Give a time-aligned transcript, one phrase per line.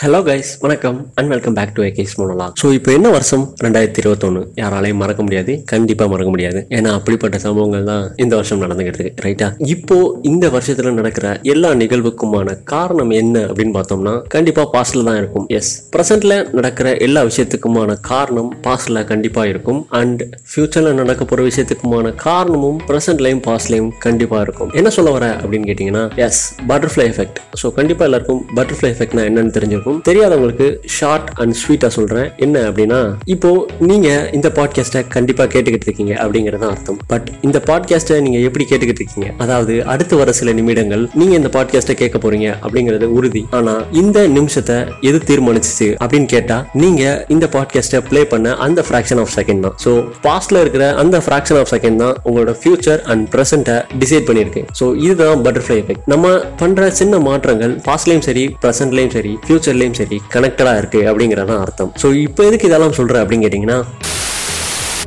[0.00, 0.98] Hello guys வணக்கம்.
[1.18, 3.44] And welcome back to AK's monologue so இப்போ என்ன வருஷம்?
[3.64, 5.52] ரெண்டாயிரத்தி இருபத்தொன்று யாராலையும் மறக்க முடியாது.
[5.72, 6.60] கண்டிப்பாக மறக்க முடியாது.
[6.76, 9.96] ஏன்னா அப்படிப்பட்ட சம்பவங்கள் தான் இந்த வருஷம் நடந்துகிட்டு இருக்கு ரைட்டா இப்போ
[10.30, 15.48] இந்த வருஷத்தில் நடக்கிற எல்லா நிகழ்வுக்குமான காரணம் என்ன அப்படின்னு பார்த்தோம்னா கண்டிப்பாக பாஸ்டில் தான் இருக்கும்.
[15.58, 19.80] எஸ் ப்ரெசென்ட்ல நடக்கிற எல்லா விஷயத்துக்குமான காரணம் பாஸ்டில் கண்டிப்பாக இருக்கும்.
[20.02, 20.22] அண்ட்
[20.52, 24.72] ஃபியூச்சரில் நடக்க போகிற விஷயத்துக்குமான காரணமும் ப்ரெசென்ட்லையும் பாஸ்ட்லையும் கண்டிப்பாக இருக்கும்.
[24.78, 26.42] என்ன சொல்ல வர அப்படின்னு கேட்டிங்கன்னா எஸ்
[26.72, 29.86] பட்டர்ஃப்ளை எஃபெக்ட் ஸோ கண்டிப்பாக எல்லாருக்கும் பட்டர்ஃப்ளை எஃபெக்ட்னா என்னன்னு தெரிஞ்சிருக்கும்.
[30.08, 30.66] தெரியாதவங்களுக்கு
[30.96, 33.00] ஷார்ட் அண்ட் ஸ்வீட்டாக சொல்கிறேன் என்ன அப்படின்னா
[33.34, 33.50] இப்போ
[33.90, 36.98] நீங்கள் இந்த பாட்காஸ்ட்டை கண்டிப்பாக கேட்டுக்கிட்டு இருக்கீங்க அப்படிங்கிறது தான் அர்த்தம்.
[37.12, 39.28] பட் இந்த பாட்காஸ்ட்டை நீங்கள் எப்படி கேட்டுக்கிட்டு இருக்கீங்க?
[39.44, 43.42] அதாவது அடுத்து வர சில நிமிடங்கள் நீங்கள் இந்த பாட்காஸ்ட்டை கேட்க போறீங்க அப்படிங்கிறது உறுதி.
[43.58, 44.78] ஆனால் இந்த நிமிஷத்தை
[45.10, 49.76] எது தீர்மானிச்சிச்சு அப்படின்னு கேட்டால் நீங்கள் இந்த பாட்காஸ்ட்டை ப்ளே பண்ண அந்த ஃப்ராக்ஷன் ஆஃப் செகண்ட் தான்.
[49.84, 49.92] ஸோ
[50.26, 54.62] பாஸ்ட்ல இருக்கிற அந்த ஃப்ராக்ஷன் ஆஃப் செகண்ட் தான் உங்களோட ஃபியூச்சர் அண்ட் ப்ரெசென்ட்டை டிசைட் பண்ணியிருக்கு.
[54.80, 56.26] ஸோ இதுதான் பட்டர்ஃப்ளை எஃபெக்ட் நம்ம
[56.62, 59.32] பண்ற சின்ன மாற்றங்கள் பாஸ்ட்லயும் சரி ப்ரெசென்ட்லயும் சரி
[59.78, 61.90] ஃபியூச்சர்லயும் சரி கனெக்டடாக இருக்கு அப்படிங்கிறதான் அர்த்தம்.
[62.02, 63.78] ஸோ இப்போ எதுக்கு இதெல்லாம் சொல்றேன் அப்படின்னு கேட்டீங்கன்னா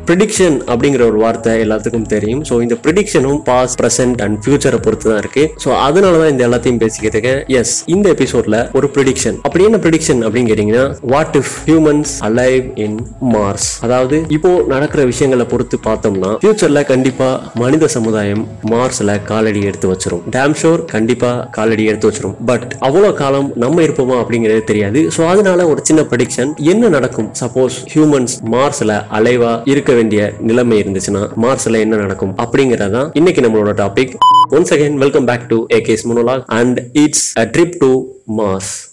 [0.09, 2.41] ப்ரிடிக்ஷன் அப்படிங்கிற ஒரு வார்த்தை எல்லாத்துக்கும் தெரியும்.
[2.49, 5.43] ஸோ இந்த ப்ரிடிக்ஷனும் பாஸ்ட் ப்ரெசென்ட் அண்ட் ஃபியூச்சரை பொறுத்து தான் இருக்கு.
[5.63, 10.52] ஸோ அதனால தான் இந்த எல்லாத்தையும் பேசிக்கிறதுக்கு எஸ் இந்த எபிசோட்ல ஒரு ப்ரிடிக்ஷன் அப்படி என்ன ப்ரிடிக்ஷன் அப்படின்னு
[10.52, 12.97] கேட்டீங்கன்னா what if humans alive in
[13.35, 17.30] Mars அதாவது இப்போ நடக்கிற விஷயங்களை பொறுத்து பார்த்தோம்னா ஃபியூச்சர்ல கண்டிப்பா
[17.63, 18.43] மனித சமுதாயம்
[18.73, 20.23] மார்ஸ்ல காலடி எடுத்து வச்சிரும்.
[20.36, 22.36] டேம் ஷோர் கண்டிப்பா காலடி எடுத்து வச்சிரும்.
[22.52, 24.99] பட் அவ்வளவு காலம் நம்ம இருப்போமா அப்படிங்கிறது தெரியாது.
[25.15, 27.30] ஸோ அதனால ஒரு சின்ன ப்ரிடிக்ஷன் என்ன நடக்கும்?
[27.43, 34.14] சப்போஸ் ஹியூமன்ஸ் மார்ஸ்ல அலைவா இருக்க வேண்டிய நிலைமை இருந்துச்சுன்னா மார்ஸ்ல என்ன நடக்கும் அப்படிங்கறதான் இன்னைக்கு நம்மளோட topic
[34.52, 38.03] once again welcome back to K's monologue and it's a trip to
[38.38, 38.91] Mars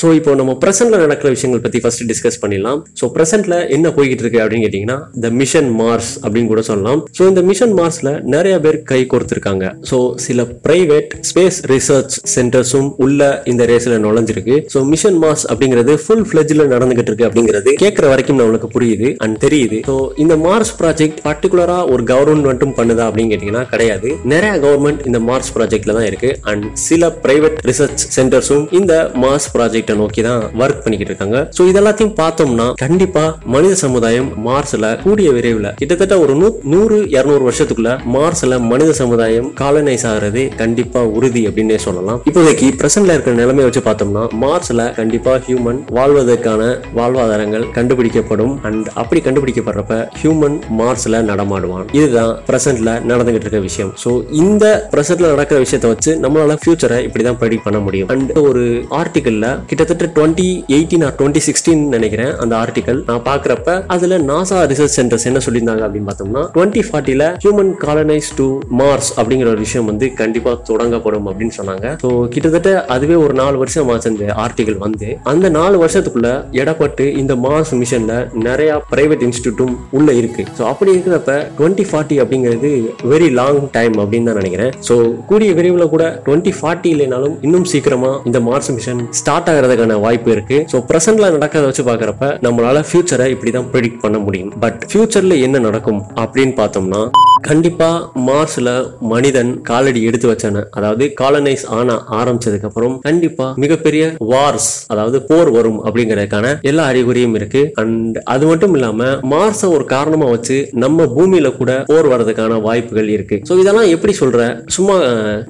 [0.00, 2.78] so இப்போ நம்ம ப்ரெசென்ட்ல நடக்கிற விஷயங்கள் பத்தி ஃபர்ஸ்ட் டிஸ்கஸ் பண்ணிடலாம்.
[3.00, 7.00] ஸோ ப்ரெசென்ட்ல என்ன போய்கிட்டு இருக்கு அப்படின்னு கேட்டீங்கன்னா த மிஷன் மார்ஸ் அப்படின்னு கூட சொல்லலாம்.
[7.18, 13.20] ஸோ இந்த மிஷன் மார்ஸ்ல நிறைய பேர் கை கொடுத்துருக்காங்க ஸோ சில பிரைவேட் ஸ்பேஸ் ரிசர்ச் சென்டர்ஸும் உள்ள
[13.52, 14.56] இந்த ரேஸ்ல நுழைஞ்சிருக்கு.
[14.74, 19.78] ஸோ மிஷன் மார்ஸ் அப்படிங்கிறது ஃபுல் ஃபிளெஜ்ல நடந்துகிட்டு இருக்கு அப்படிங்கிறது கேட்கற வரைக்கும் நம்மளுக்கு புரியுது அண்ட் தெரியுது.
[19.90, 24.10] ஸோ இந்த மார்ஸ் ப்ராஜெக்ட் பர்டிகுலரா ஒரு கவர்மெண்ட் மட்டும் பண்ணுதா அப்படின்னு கேட்டீங்கன்னா கிடையாது.
[24.34, 26.32] நிறைய கவர்மெண்ட் இந்த மார்ஸ் ப்ராஜெக்ட்ல தான் இருக்கு.
[26.52, 28.92] அண்ட் சில பிரைவேட் ரிசர்ச் சென்டர்ஸும் இந்த
[29.24, 33.24] மார்ஸ் ப்ராஜெக்ட் நோக்கி தான் ஒர்க் பண்ணிக்கிட்டு இருக்காங்க ஸோ இதெல்லாத்தையும் பார்த்தோம்னா கண்டிப்பா
[33.54, 36.34] மனித சமுதாயம் மார்ஸ்ல கூடிய விரைவில் கிட்டத்தட்ட ஒரு
[36.72, 42.20] நூறு இருநூறு வருஷத்துக்குள்ள மார்ஸ்ல மனித சமுதாயம் காலனைஸ் ஆகிறது கண்டிப்பா உறுதி அப்படின்னே சொல்லலாம்.
[42.28, 46.62] இப்போதைக்கு பிரசன்ட்ல இருக்கிற நிலைமையை வச்சு பார்த்தோம்னா மார்ஸ்ல கண்டிப்பா ஹியூமன் வாழ்வதற்கான
[46.98, 48.54] வாழ்வாதாரங்கள் கண்டுபிடிக்கப்படும்.
[48.68, 51.86] அண்ட் அப்படி கண்டுபிடிக்கப்படுறப்ப ஹியூமன் மார்ஸ்ல நடமாடுவான்.
[51.98, 53.92] இதுதான் பிரசன்ட்ல நடந்துகிட்டு இருக்க விஷயம்.
[54.04, 54.10] ஸோ
[54.44, 58.08] இந்த பிரசன்ட்ல நடக்கிற விஷயத்தை வச்சு நம்மளால ஃபியூச்சரை இப்படிதான் ப்ரெடிக்ட் பண்ண முடியும்.
[58.14, 58.64] அண்ட் ஒரு
[59.00, 64.94] ஆர்டிக்கல்ல கிட்டத்தட்ட twenty eighteen or twenty sixteen நினைக்கிறேன் அந்த ஆர்டிகல் நான் பாக்குறப்ப அதுல நாசா ரிசர்ச்
[64.98, 68.46] சென்டர்ஸ் என்ன சொல்லியிருந்தாங்க அப்படின்னு பார்த்தோம்னா டுவெண்ட்டி ஃபார்ட்டில ஹியூமன் காலனைஸ் டு
[68.80, 71.86] மார்ஸ் அப்படிங்கிற ஒரு விஷயம் வந்து கண்டிப்பா தொடங்கப்படும் அப்படின்னு சொன்னாங்க.
[72.02, 75.08] ஸோ கிட்டத்தட்ட அதுவே ஒரு நாலு வருஷம் ஆச்சு அந்த ஆர்டிகல் வந்து.
[75.32, 76.30] அந்த நாலு வருஷத்துக்குள்ள
[76.62, 78.14] எடப்பட்டு இந்த மார்ஸ் மிஷன்ல
[78.46, 80.44] நிறைய பிரைவேட் இன்ஸ்டியூட்டும் உள்ள இருக்கு.
[80.60, 82.72] ஸோ அப்படி இருக்கிறப்ப டுவெண்ட்டி ஃபார்ட்டி அப்படிங்கிறது
[83.14, 84.72] வெரி லாங் டைம் அப்படின்னு தான் நினைக்கிறேன்.
[84.90, 84.96] ஸோ
[85.32, 90.66] கூடிய விரைவில் கூட டுவெண்ட்டி ஃபார்ட்டி இல்லைனாலும் இன்னும் சீக்கிரமா இந்த மார்ஸ் மிஷன் ஸ்டார்ட் ஆகிறதுக்கான வாய்ப்பு இருக்கு.
[90.72, 94.52] ஸோ ப்ரெசென்ட்ல நடக்கிறத வச்சு பார்க்குறப்ப நம்மளால ஃபியூச்சரை இப்படிதான் ப்ரிடிக்ட் பண்ண முடியும்.
[94.60, 97.02] பட் ஃபியூச்சர்ல என்ன நடக்கும் அப்படின்னு பார்த்தோம்னா
[97.48, 97.88] கண்டிப்பா
[98.26, 98.68] மார்ஸ்ல
[99.10, 105.80] மனிதன் காலடி எடுத்து வச்சான அதாவது காலனைஸ் ஆன ஆரம்பிச்சதுக்கு அப்புறம் கண்டிப்பா மிகப்பெரிய வார்ஸ் அதாவது போர் வரும்
[105.86, 107.62] அப்படிங்கறதுக்கான எல்லா அறிகுறியும் இருக்கு.
[107.82, 113.38] அண்ட் அது மட்டும் இல்லாம மார்ஸ ஒரு காரணமா வச்சு நம்ம பூமியில கூட போர் வர்றதுக்கான வாய்ப்புகள் இருக்கு.
[113.50, 114.40] ஸோ இதெல்லாம் எப்படி சொல்ற?
[114.76, 114.96] சும்மா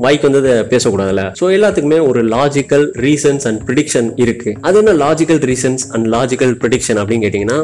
[0.06, 4.50] வாய்க்கு வந்ததை பேசக்கூடாதுல ஸோ எல்லாத்துக்குமே ஒரு லாஜிக்கல் ரீசன்ஸ் அண்ட் ப்ரிடிக்ஷன் இருக்கு.
[4.69, 7.61] அது என்ன logical reasons and logical prediction அப்படின்னு கேட்டீங்கன்னா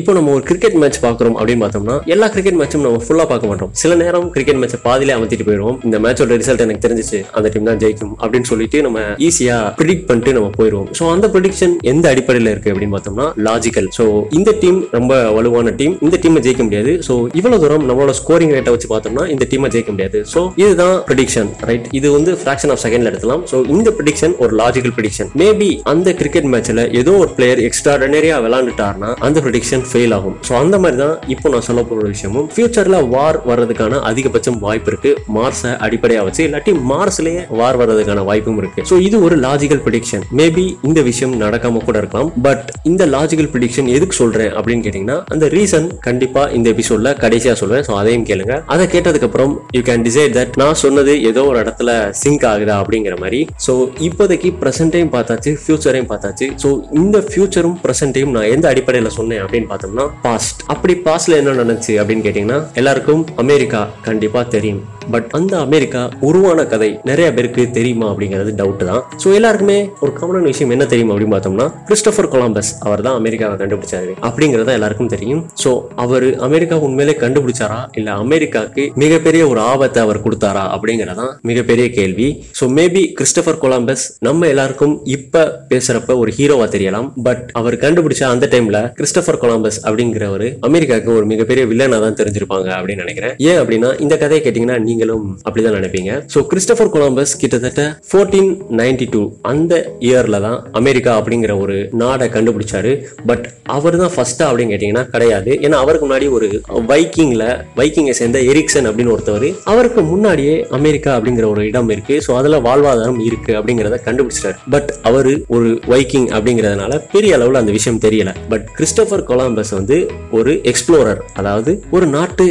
[0.00, 3.58] இப்போ நம்ம ஒரு கிரிக்கெட் மேட்ச் பார்க்குறோம் அப்படின்னு பார்த்தோம்னா எல்லா கிரிக்கெட் மேட்சும் நம்ம ஃபுல்லா பார்க்க மாட்டோம்.
[3.82, 5.78] சில நேரம் கிரிக்கெட் மேட்சை பாதியிலே அமர்த்திட்டு போயிடுவோம்.
[5.88, 8.98] இந்த மேட்சோட ரிசல்ட் எனக்கு தெரிஞ்சிச்சு அந்த டீம் தான் ஜெயிக்கும் அப்படின்னு சொல்லிட்டு நம்ம
[9.28, 10.88] ஈஸியா ப்ரிடிக்ட் பண்ணிட்டு நம்ம போயிடுவோம்.
[10.98, 14.06] ஸோ அந்த ப்ரிடிக்ஷன் எந்த அடிப்படையில் இருக்கு அப்படின்னு பார்த்தோம்னா லாஜிக்கல் ஸோ
[14.38, 16.94] இந்த டீம் ரொம்ப வலுவான டீம் இந்த டீமை ஜெயிக்க முடியாது.
[17.08, 20.18] ஸோ இவ்வளவு தூரம் நம்மளோட ஸ்கோரிங் ரேட்டை வச்சு பார்த்தோம்னா இந்த டீமை ஜெயிக்க முடியாது.
[20.34, 24.94] ஸோ இதுதான் ப்ரிடிக்ஷன் ரைட் இது வந்து ஃபிராக்ஷன் ஆஃப் செகண்ட்ல எடுக்கலாம் ஸோ இந்த ப்ரிடிக்ஷன் ஒரு லாஜிக்கல்
[24.98, 30.36] ப்ரிடிக்ஷன் மேபி அந்த கிரிக்கெட் மேட்ச்ல ஏதோ ஒரு பிளேயர் எக்ஸ்ட்ராடனரியா விளாண்டுட்டாருன்னா அந்த ப்ரிடிக்ஷன் ஃபெயில் ஆகும்.
[30.48, 32.46] ஸோ அந்த மாதிரி தான் இப்போ நான் சொல்ல போற விஷயமும்.
[32.54, 35.12] ஃபியூச்சர்ல வார் வர்றதுக்கான அதிகபட்சம் வாய்ப்பு இருக்கு.
[35.36, 38.80] மார்ஸை அடிப்படையா வச்சு இல்லாட்டி மார்ஸ்லயே வார் வர்றதுக்கான வாய்ப்பும் இருக்கு.
[38.90, 42.30] ஸோ இது ஒரு லாஜிக்கல் ப்ரிடிக்ஷன் மேபி இந்த விஷயம் நடக்காம கூட இருக்கலாம்.
[42.46, 47.84] பட் இந்த லாஜிக்கல் ப்ரிடிக்ஷன் எதுக்கு சொல்றேன் அப்படின்னு கேட்டீங்கன்னா அந்த ரீசன் கண்டிப்பா இந்த எபிசோட்ல கடைசியா சொல்றேன்.
[47.88, 48.54] ஸோ அதையும் கேளுங்க.
[48.74, 51.90] அதை கேட்டதுக்கு அப்புறம் யூ கேன் டிசைட் தட் நான் சொன்னது ஏதோ ஒரு இடத்துல
[52.22, 53.40] சிங்க் ஆகுதா அப்படிங்கிற மாதிரி.
[53.66, 53.74] ஸோ
[54.08, 56.48] இப்போதைக்கு ப்ரெசென்ட்டையும் பார்த்தாச்சு ஃபியூச்சரையும் பார்த்தாச்சு.
[56.62, 56.68] ஸோ
[57.02, 62.24] இந்த ஃபியூச்சரும் ப்ரெசென்ட்டையும் நான் எந்த அடிப்படையில் சொன்னேன் அப்படின்னு பார்த்தோம்னா பாஸ்ட் அப்படி பாஸ்ட்ல என்ன நடந்துச்சு அப்படின்னு
[62.26, 64.80] கேட்டீங்கன்னா எல்லாருக்கும் அமெரிக்கா கண்டிப்பா தெரியும்.
[65.12, 69.02] பட் அந்த அமெரிக்கா உருவான கதை நிறைய பேருக்கு தெரியுமா அப்படிங்கிறது டவுட் தான்.
[69.22, 74.12] ஸோ எல்லாருக்குமே ஒரு காமனான விஷயம் என்ன தெரியும் அப்படின்னு பார்த்தோம்னா கிறிஸ்டபர் கொலம்பஸ் அவர் தான் அமெரிக்காவை கண்டுபிடிச்சாரு
[74.28, 75.40] அப்படிங்கிறத எல்லாருக்கும் தெரியும்.
[75.62, 75.70] ஸோ
[76.04, 77.80] அவர் அமெரிக்கா உண்மையிலே கண்டுபிடிச்சாரா?
[78.00, 82.28] இல்ல அமெரிக்காக்கு மிகப்பெரிய ஒரு ஆபத்தை அவர் கொடுத்தாரா அப்படிங்கறதான் மிகப்பெரிய கேள்வி.
[82.60, 87.08] ஸோ மேபி கிறிஸ்டபர் கொலம்பஸ் நம்ம எல்லாருக்கும் இப்ப பேசுறப்ப ஒரு ஹீரோவா தெரியலாம்.
[87.28, 93.04] பட் அவர் கண்டுபிடிச்ச அந்த டைம்ல கிறிஸ்டபர் கொலம்பஸ் அப்படிங்கிறவர் அமெரிக்காவுக்கு ஒரு மிகப்பெரிய வில்லனா தான் தெரிஞ்சிருப்பாங்க அப்படின்னு
[93.04, 93.19] நினைக்கிறேன்.
[93.50, 96.10] ஏன் அப்படின்னா இந்த கதையை கேட்டீங்கன்னா நீங்களும் அப்படிதான் நினைப்பீங்க.
[96.34, 98.50] ஸோ கிறிஸ்டபர் கொலம்பஸ் கிட்டத்தட்ட ஃபோர்டீன்
[98.80, 99.22] நைன்டி டூ
[99.52, 99.74] அந்த
[100.08, 102.92] இயர்ல தான் அமெரிக்கா அப்படிங்கிற ஒரு நாடை கண்டுபிடிச்சாரு.
[103.30, 103.46] பட்
[103.76, 105.50] அவர் தான் ஃபர்ஸ்டா அப்படின்னு கேட்டீங்கன்னா கிடையாது.
[105.66, 106.48] ஏன்னா அவருக்கு முன்னாடி ஒரு
[106.92, 107.44] வைக்கிங்ல
[107.80, 112.16] வைக்கிங்கை சேர்ந்த எரிக்சன் அப்படின்னு ஒருத்தவர் அவருக்கு முன்னாடியே அமெரிக்கா அப்படிங்கிற ஒரு இடம் இருக்கு.
[112.26, 114.58] ஸோ அதுல வாழ்வாதாரம் இருக்கு அப்படிங்கிறத கண்டுபிடிச்சிட்டாரு.
[114.74, 118.32] பட் அவர் ஒரு வைக்கிங் அப்படிங்கிறதுனால பெரிய அளவில் அந்த விஷயம் தெரியல.
[118.52, 119.98] பட் கிறிஸ்டபர் கொலம்பஸ் வந்து
[120.38, 122.46] ஒரு எக்ஸ்ப்ளோரர் அதாவது ஒரு நாட்டு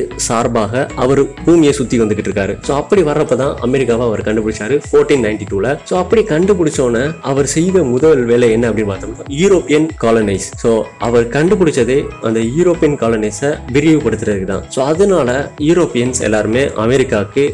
[0.59, 2.53] சார்பாக அவர் பூமியை சுத்தி வந்துகிட்டு இருக்காரு.
[2.67, 7.83] ஸோ அப்படி வர்றப்ப தான் அமெரிக்காவை அவர் கண்டுபிடிச்சாரு ஃபோர்டீன் நைன்டி டூல ஸோ அப்படி கண்டுபிடிச்சோன்னே அவர் செய்த
[7.93, 10.71] முதல் வேலை என்ன அப்படின்னு பார்த்தோம்னா யூரோப்பியன் காலனைஸ் ஸோ
[11.07, 11.97] அவர் கண்டுபிடிச்சதே
[12.29, 15.29] அந்த யூரோப்பியன் காலனைஸை விரிவுபடுத்துறதுக்கு தான் ஸோ அதனால
[15.69, 17.45] யூரோப்பியன்ஸ் எல்லாருமே அமெரிக்காவுக்கு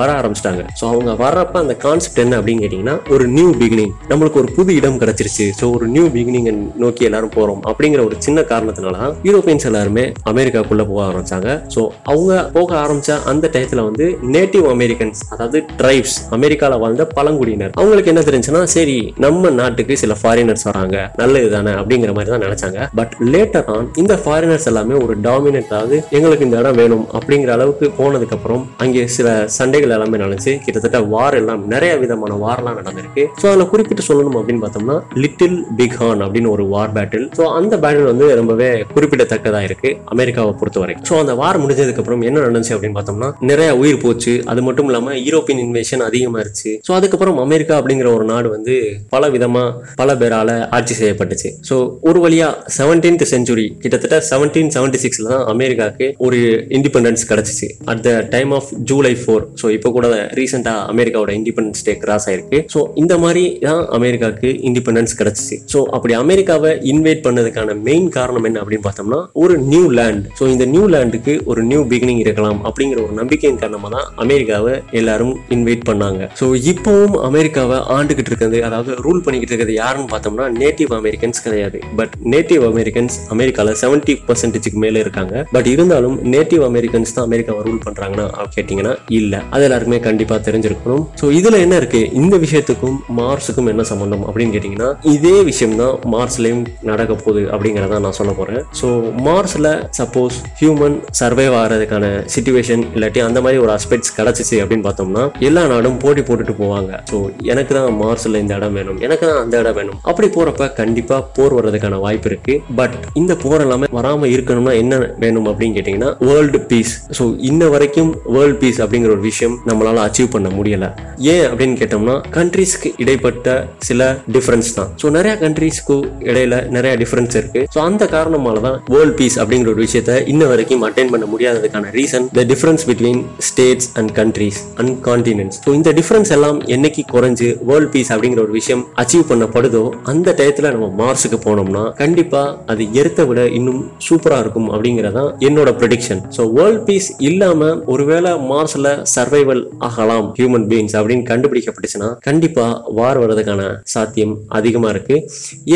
[0.00, 0.62] வர ஆரம்பிச்சிட்டாங்க.
[0.80, 5.00] ஸோ அவங்க வர்றப்ப அந்த கான்செப்ட் என்ன அப்படின்னு கேட்டிங்கன்னா ஒரு நியூ பிகினிங் நம்மளுக்கு ஒரு புது இடம்
[5.02, 5.48] கிடைச்சிருச்சு.
[5.60, 6.48] ஸோ ஒரு நியூ பிகினிங்
[6.84, 11.50] நோக்கி எல்லாரும் போறோம் அப்படிங்கிற ஒரு சின்ன காரணத்தினால தான் யூரோப்பியன்ஸ் எல்லாருமே அமெரிக்காக்குள்ள போக ஆரம்பிச்சாங்க.
[11.74, 11.80] ஸோ
[12.12, 14.06] அவங்க போக ஆரம்பிச்ச அந்த டயத்துல வந்து
[14.36, 17.72] நேட்டிவ் அமெரிக்கன்ஸ் அதாவது ட்ரைப்ஸ் அமெரிக்கால வாழ்ந்த பழங்குடியினர்.
[17.80, 22.88] அவங்களுக்கு என்ன தெரிஞ்சுன்னா சரி நம்ம நாட்டுக்கு சில ஃபாரினர்ஸ் வராங்க நல்லது தானே அப்படிங்கிற மாதிரி தான் நினைச்சாங்க.
[23.00, 27.86] பட் லேட்டர் ஆன் இந்த ஃபாரினர்ஸ் எல்லாமே ஒரு டாமினேட் அதாவது எங்களுக்கு இந்த இடம் வேணும் அப்படிங்கிற அளவுக்கு
[28.00, 30.54] போனதுக்கு அப்புறம் அங்கே சில சண்டைகள் எல்லாமே நடந்துச்சு.
[30.66, 33.22] கிட்டத்தட்ட வார் எல்லாம் நிறைய விதமான வார்லாம் நடந்திருக்கு.
[33.40, 38.10] ஸோ அதில் குறிப்பிட்டு சொல்லணும் அப்படின்னு பார்த்தோம்னா லிட்டில் பிகான் அப்படின்னு ஒரு வார் பேட்டில் ஸோ அந்த பேட்டில்
[38.12, 40.94] வந்து ரொம்பவே குறிப்பிடத்தக்கதா இருக்கு அமெரிக்காவை பொறுத்தவரை.
[41.08, 44.34] ஸோ அந்த வார் முடிஞ்சதுக்கு அப்புறம் என்ன நடந்துச்சு அப்படின்னு பார்த்தோம்னா நிறைய உயிர் போச்சு.
[44.52, 46.70] அது மட்டும் இல்லாம யூரோப்பியன் இன்வேஷன் அதிகமாயிருச்சு.
[46.86, 48.74] ஸோ அதுக்கப்புறம் அமெரிக்கா அப்படிங்கிற ஒரு நாடு வந்து
[49.14, 49.64] பல விதமா
[50.00, 51.50] பல பேரால ஆட்சி செய்யப்பட்டுச்சு.
[51.68, 51.76] ஸோ
[52.10, 52.48] ஒரு வழியா
[52.78, 56.40] செவன்டீன்த் செஞ்சுரி கிட்டத்தட்ட செவன்டீன் செவன்டி சிக்ஸ்ல தான் அமெரிக்காவுக்கு ஒரு
[56.78, 57.68] இண்டிபெண்டன்ஸ் கிடைச்சிச்சு.
[57.92, 60.06] At the time of July four so இப்போ கூட
[60.40, 62.60] ரீசெண்டா அமெரிக்காவோட இண்டிபெண்டன்ஸ் டே கிராஸ் ஆயிருக்கு.
[62.74, 65.58] ஸோ இந்த மாதிரி தான் அமெரிக்காவுக்கு இண்டிபெண்டன்ஸ் கிடைச்சிச்சு.
[65.74, 70.64] ஸோ அப்படி அமெரிக்காவை இன்வைட் பண்ணதுக்கான மெயின் காரணம் என்ன அப்படின்னு பார்த்தோம்னா ஒரு நியூ லேண்ட் ஸோ இந்த
[70.74, 76.20] நியூ லேண்டுக்கு ஒரு நியூ பிகினிங் இருக்கலாம் அப்படிங்கிற ஒரு நம்பிக்கையின் காரணமாக தான் அமெரிக்காவை எல்லாரும் இன்வைட் பண்ணாங்க.
[76.40, 81.80] ஸோ இப்போவும் அமெரிக்காவை ஆண்டுகிட்டு இருக்கிறது அதாவது ரூல் பண்ணிக்கிட்டு இருக்கிறது யாருன்னு பார்த்தோம்னா நேட்டிவ் அமெரிக்கன்ஸ் கிடையாது.
[82.00, 85.34] பட் நேட்டிவ் அமெரிக்கன்ஸ் அமெரிக்காவில் செவன்டி பர்சன்டேஜுக்கு மேலே இருக்காங்க.
[85.54, 89.40] பட் இருந்தாலும் நேட்டிவ் அமெரிக்கன்ஸ் தான் அமெரிக்காவை ரூல் பண்ணுறாங்கன்னா கேட்டிங்கன்னா இல்லை.
[89.54, 91.04] அது எல்லாருக்குமே கண்டிப்பாக தெரிஞ்சிருக்கணும்.
[91.22, 96.62] ஸோ இதில் என்ன இருக்குது இந்த விஷயத்துக்கும் மார்ஸுக்கும் என்ன சம்மந்தம் அப்படின்னு கேட்டிங்கன்னா இதே விஷயம் தான் மார்ஸ்லேயும்
[96.90, 98.88] நடக்க போகுது அப்படிங்கிறத நான் சொல்ல போகிறேன் ஸோ
[99.26, 105.62] மார்ஸில் சப்போஸ் ஹியூமன் சர்வைவ் ஆகிறதுக்கான சுச்சுவேஷன் இல்லாட்டி அந்த மாதிரி ஒரு அஸ்பெக்ட்ஸ் கிடைச்சிச்சு அப்படின்னு பார்த்தோம்னா எல்லா
[105.72, 106.92] நாடும் போட்டி போட்டுட்டு போவாங்க.
[107.10, 107.18] ஸோ
[107.52, 108.98] எனக்கு தான் மார்ஸில் இந்த இடம் வேணும்.
[109.06, 109.98] எனக்கு தான் அந்த இடம் வேணும்.
[110.10, 112.56] அப்படி போறப்ப கண்டிப்பா போர் வர்றதுக்கான வாய்ப்பு இருக்கு.
[112.80, 118.12] பட் இந்த போர் எல்லாமே வராம இருக்கணும்னா என்ன வேணும் அப்படின்னு கேட்டீங்கன்னா வேர்ல்டு பீஸ் ஸோ இன்ன வரைக்கும்
[118.36, 120.86] வேர்ல்டு பீஸ் அப்படிங்கிற ஒரு விஷயம் நம்மளால அச்சீவ் பண்ண முடியல.
[121.34, 123.56] ஏன் அப்படின்னு கேட்டோம்னா கண்ட்ரீஸ்க்கு இடைப்பட்ட
[123.88, 124.90] சில டிஃபரன்ஸ் தான்.
[125.02, 125.96] ஸோ நிறைய கண்ட்ரீஸ்க்கு
[126.30, 127.62] இடையில நிறைய டிஃபரன்ஸ் இருக்கு.
[127.74, 132.26] ஸோ அந்த காரணமால தான் வேர்ல்ட் பீஸ் அப்படிங்கிற ஒரு விஷயத்த இன்ன வரைக்கும் அட்டைன் பண்ண முடியாததுக்கான reason
[132.38, 137.90] the difference between states and countries and continents so இந்த டிஃபரன்ஸ் எல்லாம் என்னைக்கு குறைஞ்சு வேர்ல்ட்
[137.90, 143.40] பீஸ் அப்படிங்கிற ஒரு விஷயம் அச்சீவ் பண்ணப்படுதோ அந்த டயத்தில் நம்ம மார்ஸுக்கு போனோம்னா கண்டிப்பாக அது எர்த்தை விட
[143.58, 150.66] இன்னும் சூப்பராக இருக்கும் அப்படிங்கறதான் என்னோட ப்ரெடிக்ஷன் ஸோ வேர்ல்ட் பீஸ் இல்லாமல் ஒருவேளை மார்ஸில் சர்வைவல் ஆகலாம் ஹியூமன்
[150.72, 153.62] பீயிங்ஸ் அப்படின்னு கண்டுபிடிக்கப்பட்டுச்சுன்னா கண்டிப்பாக வார் வர்றதுக்கான
[153.94, 155.16] சாத்தியம் அதிகமாக இருக்கு.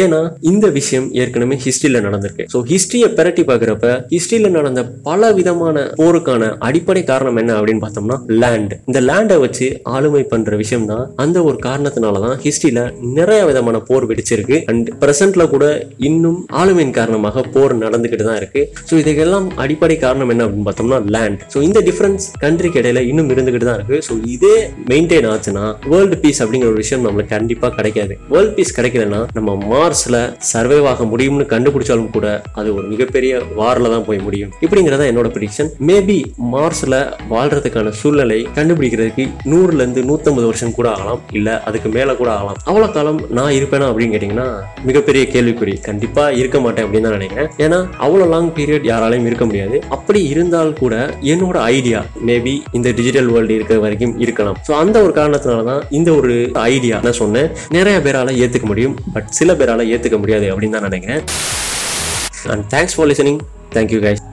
[0.02, 2.44] ஏன்னா இந்த விஷயம் ஏற்கனவே ஹிஸ்டரியில் நடந்திருக்கு.
[2.52, 8.16] ஸோ ஹிஸ்டரியை பெரட்டி பார்க்குறப்ப ஹிஸ்டரியில் நடந்த பல விதமான போர் போருக்கான அடிப்படை காரணம் என்ன அப்படின்னு பார்த்தோம்னா
[8.42, 12.80] லேண்ட் இந்த லேண்டை வச்சு ஆளுமை பண்ற விஷயம் தான் அந்த ஒரு காரணத்தினால தான் ஹிஸ்டரியில
[13.18, 14.56] நிறைய விதமான போர் வெடிச்சிருக்கு.
[14.70, 15.64] அண்ட் பிரசன்ட்ல கூட
[16.08, 18.62] இன்னும் ஆளுமையின் காரணமாக போர் நடந்துகிட்டு தான் இருக்கு.
[18.88, 23.68] ஸோ இதுக்கெல்லாம் அடிப்படை காரணம் என்ன அப்படின்னு பார்த்தோம்னா லேண்ட் ஸோ இந்த டிஃபரன்ஸ் கண்ட்ரிக்கு இடையில இன்னும் இருந்துகிட்டு
[23.70, 23.98] தான் இருக்கு.
[24.08, 24.56] ஸோ இதே
[24.92, 28.16] மெயின்டைன் ஆச்சுன்னா வேர்ல்டு பீஸ் அப்படிங்கிற ஒரு விஷயம் நம்மளுக்கு கண்டிப்பா கிடைக்காது.
[28.34, 30.16] வேர்ல்ட் பீஸ் கிடைக்கலன்னா நம்ம மார்ஸ்ல
[30.52, 32.26] சர்வைவ் ஆக முடியும்னு கண்டுபிடிச்சாலும் கூட
[32.58, 34.52] அது ஒரு மிகப்பெரிய வாரில் தான் போய் முடியும்.
[34.64, 36.07] இப்படிங்கிறதா என்னோட ப்ரிடிக்ஷன் மேபி
[36.52, 36.94] மார்ஸ்ல
[37.30, 41.20] வாழ்றதுக்கான சூழ்நிலை கண்டுபிடிக்கிறதுக்கு நூறுல இருந்து நூத்தம்பது வருஷம் கூட ஆகலாம்.
[41.38, 42.58] இல்ல அதுக்கு மேல கூட ஆகலாம்.
[42.68, 44.46] அவ்வளவு காலம் நான் இருப்பேனா அப்படின்னு கேட்டீங்கன்னா
[44.88, 45.74] மிகப்பெரிய கேள்விக்குறி.
[45.88, 47.50] கண்டிப்பா இருக்க மாட்டேன் அப்படின்னு தான் நினைக்கிறேன்.
[47.64, 49.78] ஏன்னா அவ்வளவு லாங் பீரியட் யாராலையும் இருக்க முடியாது.
[49.96, 50.94] அப்படி இருந்தால் கூட
[51.34, 52.00] என்னோட ஐடியா
[52.30, 54.58] மேபி இந்த டிஜிட்டல் வேர்ல்டு இருக்கிற வரைக்கும் இருக்கலாம்.
[54.68, 57.50] ஸோ அந்த ஒரு காரணத்தினால தான் இந்த ஒரு ஐடியா நான் சொன்னேன்.
[57.78, 58.96] நிறைய பேரால ஏத்துக்க முடியும்.
[59.16, 61.22] பட் சில பேரால ஏத்துக்க முடியாது அப்படின்னு தான் நினைக்கிறேன்.
[62.54, 63.40] And thanks for listening
[63.76, 64.24] thank you guys